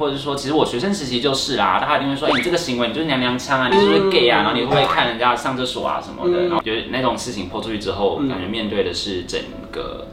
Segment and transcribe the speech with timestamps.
[0.00, 4.42] 或者是说，其实我学生时期就是啦，大家一定会说，哎、欸，你这个行为你就是娘娘腔啊，你是不是 gay 啊？
[4.42, 6.44] 然后你会不会看人家上厕所啊什么的？
[6.44, 9.40] 然后觉得那种事情泼出去之后，感觉面对的是整
[9.72, 10.06] 个，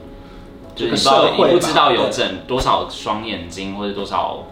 [0.76, 4.44] 就是你不知道你不知道有整多少双眼睛或者多少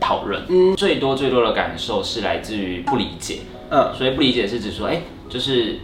[0.00, 5.78] 讨论，嗯，最多最多的感受是来自于不理解，嗯，所以不理解是指说，哎、欸，就是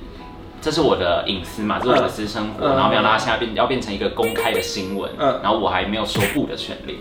[0.63, 6.97] 这是我的隐私嘛，这是我的私生活，然后没想到它现在变要变成一个公开的新闻，嗯，然后我还没有说不的权利。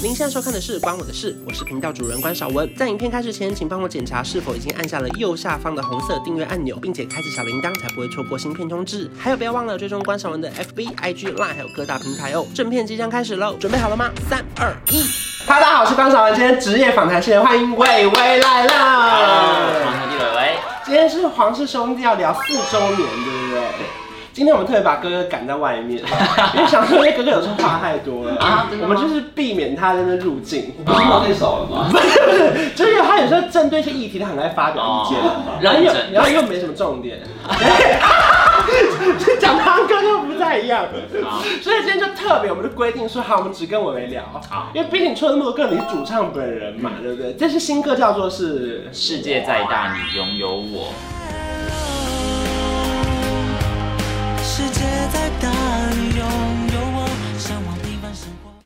[0.00, 2.72] 您现在收看的是《关我的事》，我是频道主人关少文。
[2.76, 9.10] 在影片开始前，请帮我检查是否已经按下了右下方的红色订阅按钮，并且开启小铃铛，才不会错过新片通知。
[9.18, 12.46] 还有，不要忘了追踪关少文的 FB、IG、Line，还有各大平台哦。
[12.54, 14.08] 正片即将开始喽，准备好了吗？
[14.30, 15.02] 三、二、一，
[15.44, 16.32] 哈喽，大家好，我是关少文。
[16.32, 19.10] 今天职业访谈系列，欢迎伟伟来啦。
[19.10, 20.58] Hello，黄兄弟玮玮。
[20.84, 24.07] 今天是黄氏兄弟要聊四周年，对不对？
[24.38, 25.98] 今天我们特别把哥哥赶在外面，
[26.54, 28.36] 因为想说，因为哥哥有时候话太多了。
[28.38, 30.72] 啊，我们就是避免他在那入境。
[30.86, 31.88] 不是毛太少了吗？
[31.90, 35.18] 不 是不是，就是他有时候针对一些议题，他很爱发表意见，
[35.60, 37.18] 然后又然后又没什么重点，
[39.40, 40.84] 讲堂哥又不太一样，
[41.60, 44.22] 所以今天就特别，我们就规定说，好，我们只跟玮玮聊，
[44.72, 47.32] 因为毕竟出了那么多歌，你是主唱本人嘛，对不对？
[47.32, 50.92] 这是新歌，叫做是世界再大，你拥有我。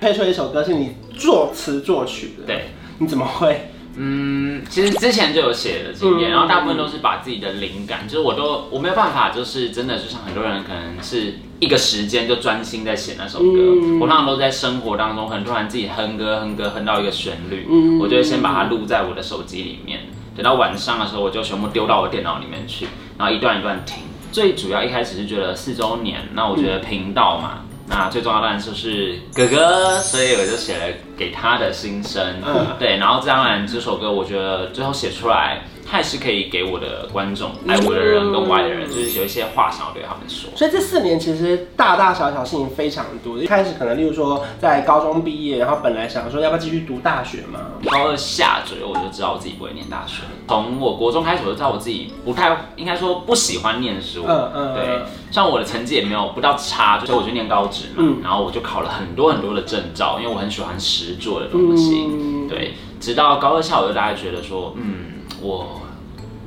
[0.03, 3.71] 配出一首歌是你作词作曲的，对，你怎么会？
[3.95, 13.61] 嗯，其实之前就有写的经验，然后大部分都是把自己的灵感，就是我都我没有办法，就是真的就像很多人可能是一个时间就专心在写那首歌，
[14.01, 17.69] 我通常都在生活当中，很突然自己哼歌哼歌哼到一个旋律，
[18.01, 20.01] 我就会先把它录在我的手机里面，
[20.35, 24.03] 等到晚上的时候我就全部丢到我电脑里面去，然后一段一段听。
[24.33, 27.67] 最主要一开始是觉得四周年，那我觉得频道嘛。
[27.95, 35.61] 那最重要当然就是哥哥，所以我就写了给他的心声，嗯，对，然后当然这首歌我觉得最后写出来。
[35.87, 40.51] 还是可以给我的观众、爱我的人跟我爱的人，就是有一些话想要对他们说。
[40.57, 43.39] 所以这四年其实大大小小事情非常多。
[43.39, 47.61] 一开始可能例如说在高中毕业，然后本来想说要不要继续读大学嘛。
[47.85, 50.23] 高二下左右我就知道我自己不会念大学。
[50.49, 54.25] 从我国中开始我就知道我自己不太应该说不喜欢念书。
[54.27, 54.75] 嗯嗯。
[54.75, 57.97] 对，像我的成绩也没有不到差，所以我就念高职嘛。
[57.99, 58.21] 嗯。
[58.23, 62.07] 然后我就考了很多很多的证照，因为我很喜欢实作的东西。
[62.09, 62.49] 嗯。
[62.49, 65.12] 对，直到高二下我就大概觉得说，嗯，
[65.43, 65.81] 我。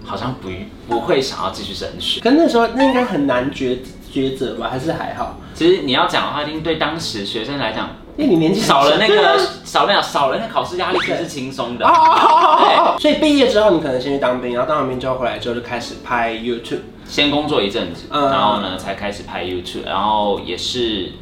[0.07, 0.49] 好像不
[0.87, 3.79] 不会想要继续升学，可那时候那应该很难抉
[4.13, 4.67] 抉择吧？
[4.69, 5.39] 还是还好？
[5.55, 11.83] 其实你要讲的话，一定对当时学生来讲，因为你年纪少了那个 少了少了那考试压力，其实是轻松的。
[11.87, 21.13] 对， 所以毕业之后，你可能先去当兵，然后当完兵之后回来之后就开始拍 YouTube，先工作一阵子，然后呢才开始拍 YouTube，然后也是。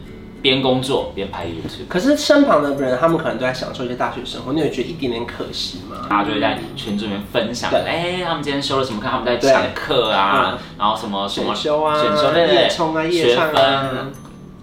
[0.43, 6.05] 边工作边拍 YouTube，可是身旁的人他们可能都在享受一些大学生活，你有觉得一点点可惜吗？
[6.09, 9.07] 大家就会在群组里面分享，哎，他们今天修了什么课？
[9.09, 14.07] 他们在抢课啊，然后什么什么选修啊，选修夜冲啊，夜唱啊。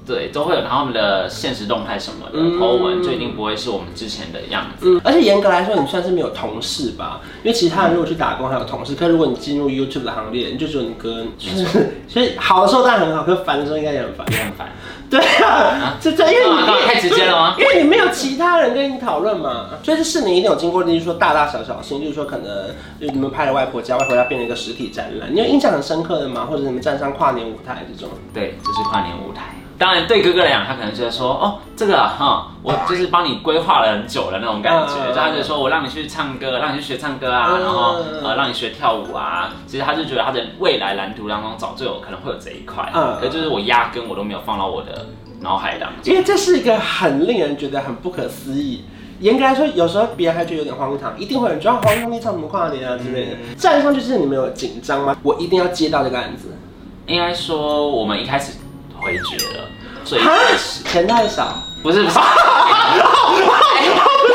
[0.07, 4.87] 对，都会有他们的现实动态什么的 po 文，就一定不会是我们之前的样子。
[4.89, 7.21] 嗯，而且严格来说，你算是没有同事吧？
[7.45, 11.25] 因为其他人如果去打工还有同事，可如果你进入 YouTube 的行列，你就只有你哥。
[12.09, 14.69] 所以好的时候当然很好，可是烦的时候应该也很烦，也很烦。
[15.09, 17.55] 对啊，这这因为你太直接了吗？
[17.61, 19.67] 因为你没有其他人跟你讨论嘛。
[19.83, 26.47] 所以这四年一定有经过，就是说大大小小事情，就是说可能你们拍了外婆家，外婆家变成一个实体展览，你有印象很深刻的吗？
[26.51, 28.11] 或者你们站上跨年舞台这种？
[28.35, 29.55] 对，这是跨年舞台。
[29.81, 35.09] 当然，对哥哥来讲，他可能觉得说，哦，这个哈，我就是帮你规划了很久的那种感觉。
[35.09, 39.55] 就他就说我让你去唱歌，让你去学唱歌啊，然后呃，让你学跳舞啊。
[39.67, 45.07] 其实他就觉得他的未来蓝图当中早就有可能会有这一块，嗯，可就是我压根我都没有放到我的
[45.41, 46.13] 脑海当中。
[46.13, 48.85] 因为这是一个很令人觉得很不可思议。
[49.21, 53.37] 严格来说，有时候别人还觉得有点荒唐，一定会有人觉得黄兄弟唱什么跨年啊之类的。
[53.57, 55.17] 站上去之前你们有紧张吗？
[55.23, 56.55] 我一定要接到这个案子。
[57.07, 58.60] 应该说我们一开始。
[59.11, 59.69] 回绝了，
[60.05, 62.23] 所以开始钱太少，不是不是，不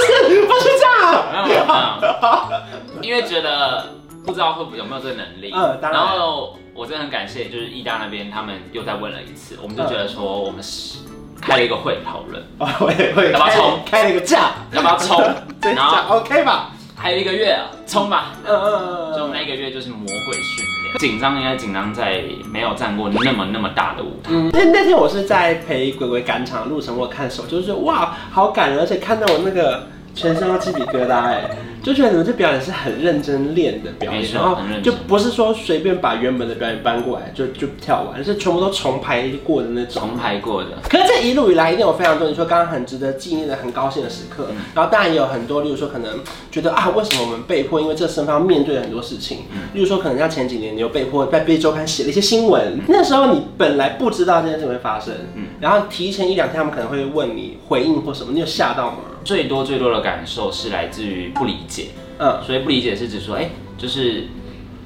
[0.06, 3.88] 是不是这样，没有没有，因为觉得
[4.26, 5.94] 不知道会不会有没有这个能力，嗯，然。
[6.08, 10.98] 后我真的很感谢，就是义大那边他们又再问了一次，我们就觉得说我们是
[11.42, 13.32] 开了一个会讨论， 哦，会会。
[13.32, 15.24] 要不要冲，开了一个价，要不要冲，
[15.74, 17.58] 然后 OK 吧，还有一个月，
[17.88, 20.66] 冲吧，嗯嗯嗯，就那一个月就是魔鬼训。
[20.98, 24.32] 紧张应该紧张在没有站过那么那么大的舞台。
[24.32, 31.50] 嗯，那那天我是在陪鬼鬼赶场的路程，我看手就是哇，好感人，而且看到我那个全身都鸡皮疙瘩哎。
[31.86, 40.02] 就觉得你们这表演是很认真练的表演，然后就不是说随便把原本的表演搬过来就就跳完，是全部都重排过的那种。
[40.02, 40.70] 重排过的。
[40.90, 49.42] 可是这一路以来一定有非常多你说刚刚很值得纪念的、很高兴的时刻，嗯、然后当然也有很多，例如说可能觉得啊，为什么我们被迫因为这身份面对很多事情？
[49.54, 58.98] 嗯、例如说可能像前几年你又被迫在《被周刊》写了一些新闻，嗯、那时候你本来不知道这件事会发生，嗯，然后提前一两天他们可能会问你回应或什么，你有吓到吗？
[59.24, 61.88] 最多最多的感受是来自于不理解。
[62.20, 64.28] 嗯，所以不理解是指说，哎、欸，就是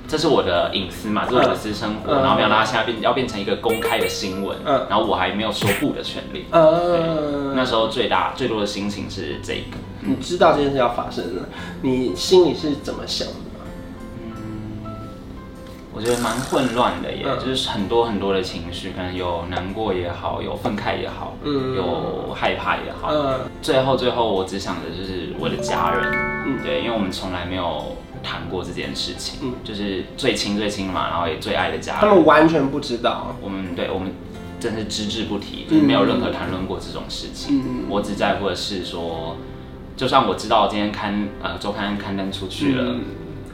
[0.07, 11.49] 这是我的隐私嘛，这是我的私生活，嗯、然后没有让它现在变要变成一个公开的新闻，嗯，然后我还没有说不的权利，嗯，那时候最大最多的心情是这个，你知道这件事要发生了，
[11.81, 13.48] 你心里是怎么想的？
[15.99, 26.09] 我觉得蛮混乱的耶，嗯、就是很多很多的情绪，可能有难过也好，有愤慨也好，嗯，有害怕也好，嗯，最后最后我只想着就是我的家人，
[26.47, 34.13] 嗯，对，因为我们从来没有谈过这件事情，嗯，就是最亲最亲嘛，然后也最爱的家人，他们完全不知道，我们对我们
[34.57, 39.35] 真是只字不提，就是没有任何谈论过这种事情，嗯，我只在乎的是说，
[39.97, 42.83] 就算我知道今天刊呃周刊刊登出去了。
[42.85, 43.01] 嗯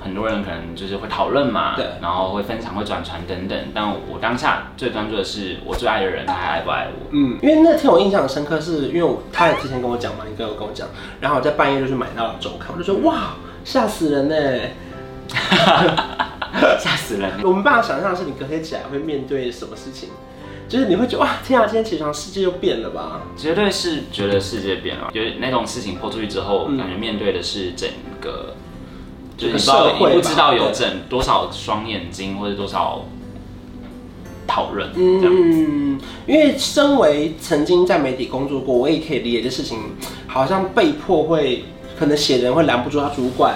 [0.05, 3.57] 很多人可能就是会讨论嘛，对，然后会分享、会转传等等。
[3.73, 7.07] 但我当下最专注的是我最爱的人，他还爱不爱我？
[7.09, 10.87] 嗯，因为那天我印象很深刻，是因为我他也之前跟我讲嘛，你跟我跟我讲，
[11.19, 14.35] 然后我在半夜就去买到了周刊，我就说哇，吓死人呢，
[16.77, 17.31] 吓死人！
[17.43, 20.09] 我没办法想象的是你隔天起来会面对什么事情，
[20.69, 23.21] 就是你会觉得哇，天啊，今天起床世界又变了吧？
[23.35, 27.89] 绝对是觉得世界变了，觉得那种事情泼出去之后，感觉面对的是整
[28.21, 28.53] 个。
[29.37, 33.05] 就是你不知道，你不知道有整多少双眼睛，或者多少
[34.47, 39.79] 讨论，嗯，因为身为曾经在媒体工作过，我也可以理解这事情，
[40.27, 41.65] 好像被迫会，
[41.99, 43.55] 可能写人会拦不住他主管，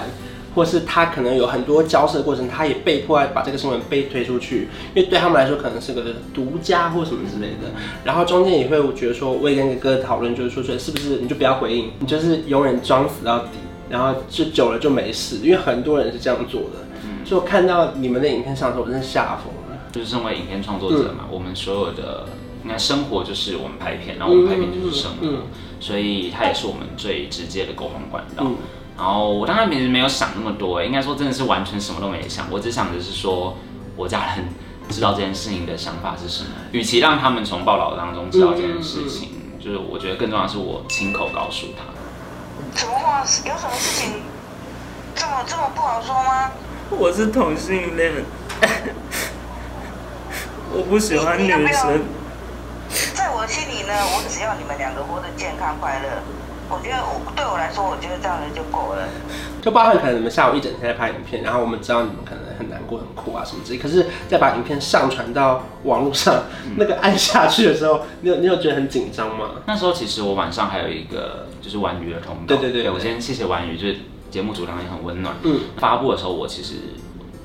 [0.54, 6.02] 或是他可能有很多交涉的过程，他也被迫要把这个新闻被推出去，因为对他们来说可能是个
[6.34, 7.70] 独家或什么之类的，
[8.04, 13.46] 然后中间也会我觉得说，我也跟哥哥讨论，就是说，说是不是你就不要回应，你就是永远装死到底。
[13.90, 16.86] 然后就久了就没事，因为很多人是这样做的。
[17.04, 19.60] 嗯，所以我看到你们的影片上的时候，我真的吓疯了。
[19.90, 22.24] 就是身为影片创作者嘛，嗯、我们所有的
[22.62, 25.42] 应该生活就是我们拍片，然后我们拍片就是生活，嗯嗯、
[25.80, 28.44] 所以它也是我们最直接的沟通管道。
[28.46, 28.56] 嗯、
[28.96, 33.56] 然后我当然平时没有想那么多，应该说真的是完全什么都没想，我只想着是说
[33.96, 34.44] 我家人
[34.88, 36.50] 知道这件事情的想法是什么。
[36.70, 41.82] 与其让他们从报道当中知道这件事情，嗯、就是我觉得更重要的是我亲口告诉他。
[42.76, 43.20] 什么话？
[43.20, 44.22] 有什么事情
[45.14, 46.50] 这么这么不好说吗？
[46.90, 48.12] 我是同性恋，
[50.72, 52.02] 我不喜欢女生。
[53.14, 56.08] 在我心里呢，我只要你们两个活得健康快乐。
[56.68, 59.08] 我觉得我对我来说，我觉得这样子就够了。
[59.60, 66.34] 就包含可能你们下午一整天在拍影片，然后我们知道你们可能很难过、很苦啊什么之类，可是再把影片上传到网络上，
[66.66, 69.50] 嗯、那个按下去的时候，你有你有觉得很紧张吗？
[69.66, 72.56] 那时候其实我晚上还有一个就是玩鱼的通告。
[72.56, 73.96] 对对对，我先谢谢玩鱼，就是
[74.30, 75.36] 节目组当然也很温暖。
[75.44, 75.60] 嗯。
[75.76, 76.74] 发布的时候我其实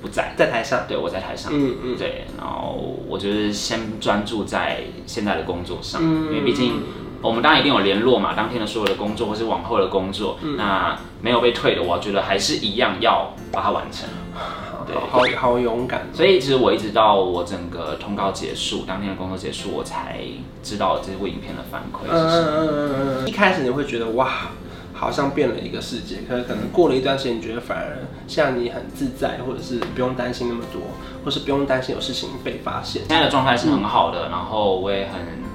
[0.01, 0.85] 不在，在台上。
[0.87, 1.51] 对，我在台上。
[1.53, 1.97] 嗯嗯。
[1.97, 6.81] 对，然后我就是先专注在现在的工作上，嗯、因为毕竟。
[7.21, 14.07] 我们当然一定有联络嘛，当天的所有的工作或是往后的工作，嗯、那没有被退的，我觉得还是一样要把它完成。
[14.85, 16.07] 对，好好勇敢。
[16.13, 20.19] 所以其实我一直到我整个通告结束，当天的工作结束，我才
[20.63, 22.49] 知道这部影片的反馈是什么。
[22.49, 23.27] 嗯嗯嗯嗯。
[23.27, 24.51] 一开始你会觉得哇，
[24.93, 30.81] 好像变了一个世界，可是可能过了一段时间，你觉得反而像你很自在，或者是不用担心那么多，
[31.23, 33.01] 或是不用担心有事情被发现。
[33.07, 35.45] 现在的状态是很好的，嗯、然后我也很。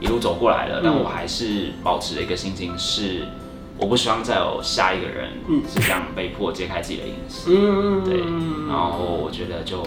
[0.00, 3.22] 一路走过来了，但我还是保持了一个心情，是
[3.84, 5.28] 我不希望再有下一个人
[5.68, 7.50] 是这样被迫揭开自己的隐私。
[7.54, 8.20] 嗯，对。
[8.66, 9.82] 然后我觉得就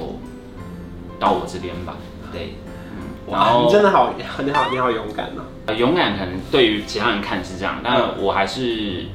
[1.19, 1.97] 到我这边吧。
[2.31, 2.53] 对，
[2.91, 3.01] 嗯。
[3.31, 4.21] 然后你真的好，你
[4.53, 5.73] 好，你好勇敢哦。
[5.73, 9.05] 勇敢可能对于其他人看是这样，但我还是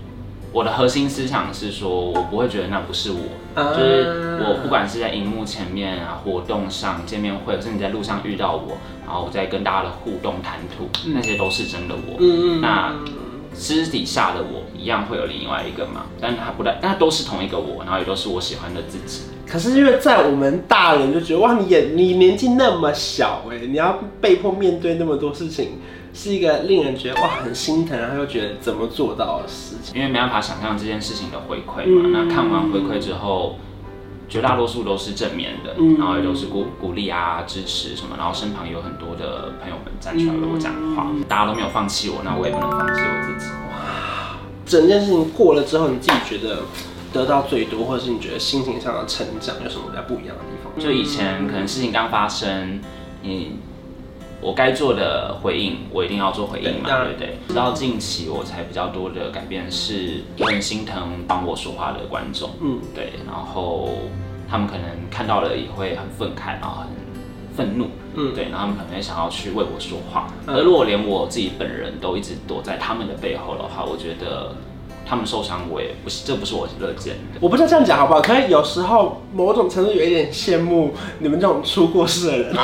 [0.51, 8.77] 我的核心思想是说，我不会觉得那不是我，就是我不管是在荧幕前面啊、活动上、见面会，甚至在路上遇到我。
[9.07, 12.17] 然后我在跟大家的互动谈吐，嗯、那些都是真的我。
[12.19, 12.61] 嗯嗯。
[12.61, 12.93] 那
[13.55, 16.07] 私底下的我一样会有另外一个嘛？
[16.21, 19.23] 但他不但，但都是同一个我，然后也都是我喜欢的自己。
[19.47, 25.79] 可是因为在我们大人就觉得哇，你也你年纪那么小哎，你要被迫面对那么多事情，
[26.15, 29.95] 是一个令人觉得哇很心疼，然后又觉得怎么做到的事情。
[29.95, 32.03] 因为没办法想象这件事情的回馈嘛。
[32.05, 33.57] 嗯、那看完回馈之后。
[34.33, 43.53] 绝大多数都是正面的，嗯、然后也都是鼓鼓励啊、支持什么，然后身旁有很多的朋友们站出来为我讲话，嗯、大家都没有放弃我，那我也不能放弃我自己。
[43.53, 46.61] 哇，整件事情过了之后，你自己觉得
[47.13, 50.83] 得到最多，或者是你觉得心情上的成长有什么比较不一样的地方？
[50.83, 52.81] 就以前可能事情刚发生，
[53.21, 53.57] 你
[54.41, 57.39] 我该做的回应，我一定要做回应嘛，对，对不对？
[57.49, 63.91] 直到近期我才比较多的改变是，我很心疼帮我说话的观众，嗯，对，然后
[64.53, 66.89] 他们可能看到了也会很愤慨，然后很
[67.57, 74.53] 愤怒，嗯，对，然后他们可能会想要去为我说话，而如果连我自己本人都一直躲在他们的背后的话，我觉得。
[75.05, 77.39] 他们受伤，我也不是，这不是我乐见的。
[77.41, 78.23] 我不知道这样讲好不好？
[78.23, 82.55] 可以有时候某种程度有一点羡慕你们这种出过事的人。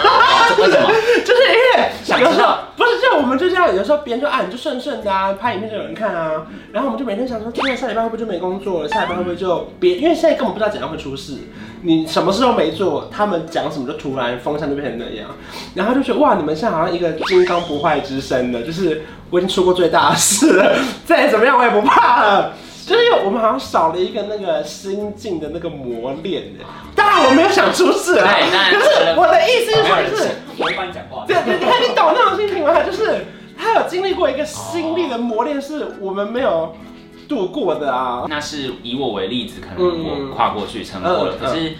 [0.56, 0.88] 为什么？
[1.26, 8.88] 就是因为有时候不是，就我们就这样，有时候别人就啊，你就顺顺的啊，拍影片就有人看啊，然后我们就每天想说，今天下礼拜会不会就没工作了？
[8.88, 9.96] 下礼拜会不会就别？
[9.96, 11.38] 因为现在根本不知道怎样会出事，
[11.82, 15.28] 你什么事都没做，他们讲什么就突然风向就变成那样，
[15.74, 19.02] 然后就觉得哇，你们现在好像一个金刚不坏之身的，就是。
[19.30, 22.54] 我已经出过最大的事了，再怎么样我也不怕了。
[22.86, 26.64] 就是我们好像少了一个那个心境的那个磨练的。
[26.94, 28.34] 当然我没有想出事啊，
[28.70, 32.82] 可是我的意思是说，就是我帮你讲话，对对，你看你懂那种心情吗？
[32.82, 36.74] 就是他有经历过一个心力的磨练，是我们没有
[37.28, 38.24] 度过的啊。
[38.28, 41.74] 那是以我为例子，可能我跨过去撑过了，可是。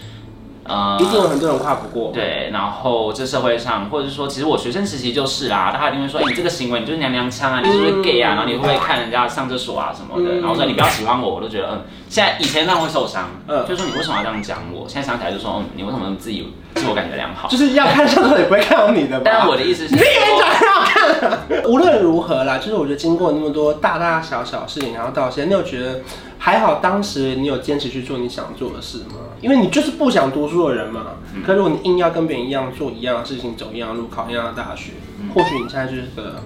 [0.69, 2.13] 呃，一定有很多人跨不过。
[2.13, 8.35] 对，然后这社会上，或者是说，其实我学生时期就是啦，大家一定会说，哎、欸，你这个行为，你就是娘娘腔啊，你是不是 gay 啊？
[8.35, 10.37] 然后你会不会看人家上厕所啊什么的？
[10.41, 14.87] 然后说你不要喜欢我，我都觉得，嗯，现在以前那样会受伤，嗯，就说你为什么要这样讲我？
[14.89, 17.49] 现在想起来就说，嗯，你为什么自以自我感觉良好？
[17.49, 19.21] 就是要看上厕所也不会看到你的。
[19.25, 21.65] 但我的意思是，你也长要看。
[21.65, 26.01] 无论如何啦，就是我觉得经过那么多大大小小事情，然后到现在，你有觉得？
[26.39, 29.17] 还好，当时你有坚持去做你想做的事吗？
[29.41, 31.17] 因为你就是不想读书的人嘛。
[31.35, 36.43] 嗯、可如果你硬要跟别人一样做一样的事情，走一样的路，考一样的大学，嗯、或许你现在就是个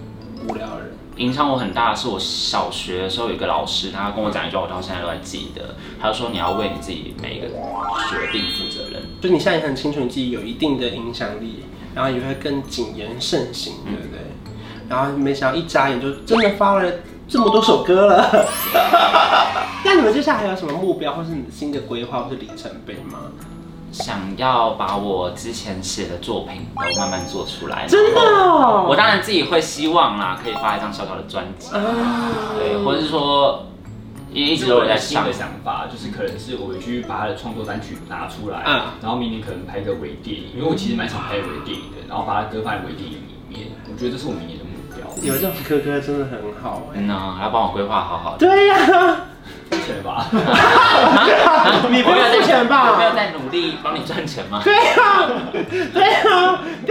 [0.49, 0.93] 无聊的人。
[1.17, 5.75] 影响我很大的是，我小学的时候有一个老师，他跟我讲一句话，我到现在都还记得。
[6.01, 14.21] 他就说：“你要为你自己每一个决定负责任。”就你现在也很清楚，你自己有一定的影响力，然后也会更谨言慎行，对不对？
[14.47, 14.53] 嗯、
[14.89, 16.91] 然后没想到一眨眼就真的发了。
[17.33, 18.47] 这么多首歌了，
[19.87, 23.21] 那你们接下来还有什么目标，或是你的新的规划，或是里程碑吗？
[23.91, 27.87] 想要把我之前写的作品都慢慢做出来。
[27.89, 28.87] 真的哦？
[28.87, 31.71] 我当然自己会希望啦，可以发一张小小的专辑，
[32.59, 33.65] 对，或者是说，
[34.31, 44.59] 因为一直都有在新的想法，就是可能是我回去把他的创作单曲拿出来，嗯，然后明年可能拍个微电影，因为我其实蛮想拍微电影的，然后把他歌放在微电影里面，我觉得这是我明年。
[45.23, 48.39] 有这种哥哥真的很好哎，嗯呐，还要帮我规划好好的。
[48.39, 48.77] 对呀，
[49.71, 50.27] 付钱吧？
[51.91, 52.99] 你不要付钱吧？
[52.99, 54.61] 没有在努力帮你赚钱吗？
[54.65, 55.29] 对呀，
[55.93, 56.03] 对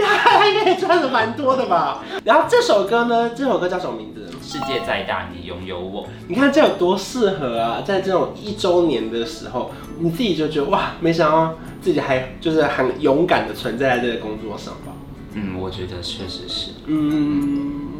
[0.04, 1.98] 呀，他应该也赚的蛮多的吧？
[2.24, 3.30] 然后这首歌呢？
[3.36, 4.20] 这首歌叫什么名字？
[4.42, 6.08] 世界再大，你拥有我。
[6.28, 7.80] 你看这有多适合啊！
[7.84, 14.92] 在这种一周年的时候，你自己就觉得哇，没想到自己还就是很勇敢的存在在这个工作上吧？
[15.34, 16.72] 嗯，我觉得确实是。
[16.86, 17.91] 嗯。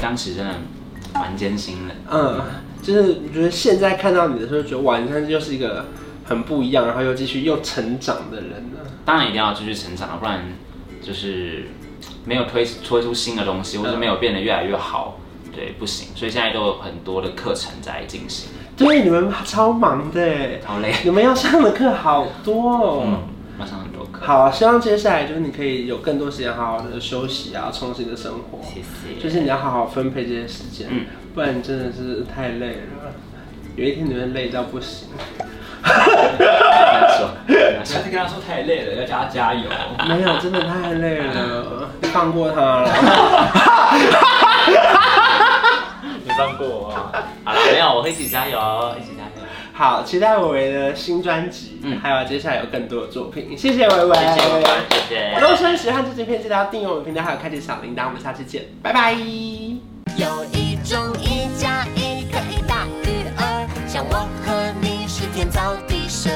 [0.00, 0.54] 当时真的
[1.14, 2.40] 蛮艰辛的，嗯，
[2.82, 5.86] 就是我觉得现在看到你的时候，觉得哇，你现在就是一个
[6.24, 8.78] 很不一样，然后又继续又成长的人呢。
[9.04, 10.44] 当然一定要继续成长，不然
[11.02, 11.68] 就是
[12.24, 15.18] 没有推推出新的东西，或者没有变得越来越好，
[15.54, 16.08] 对，不行。
[16.14, 18.50] 所以现在都有很多的课程在进行。
[18.76, 23.02] 对，你们超忙的，好累，你们要上的课好多哦。
[23.04, 23.18] 嗯
[23.58, 23.99] 马上很多课。
[24.22, 28.58] 好啊，希望接下来就是你可以有更多时间好好的休息啊，重新的生活。
[28.62, 29.20] 谢谢。
[29.20, 33.12] 就是你要好好分配这些时间，嗯，不然你真的是太累了。
[33.76, 35.08] 有一天你会累到不行。
[35.82, 36.10] 哈哈哈
[37.46, 39.62] 不要再跟他说太累了，要叫他加油。
[40.06, 42.88] 没有，真的太累了，你放过他了。
[46.22, 46.90] 你放过我。
[47.42, 48.58] 好了，没有，我会一起加油，
[49.00, 49.19] 一起加油。
[49.80, 53.56] 好，期待维维的新专辑，嗯，还有接下来有更多的作品。
[53.56, 54.60] 谢谢维维，谢谢，
[54.90, 55.38] 谢谢。
[55.40, 58.04] 如果喜欢这支片，记得要订阅我们频道，还有开启小铃铛。
[58.04, 59.14] 我们下期见，拜拜。
[59.14, 66.28] 有一种一加一可以大于二，像我和你是天造地设，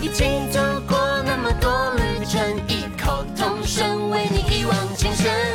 [0.00, 5.51] 一起走过那么多旅程，异口同声为你一往情深。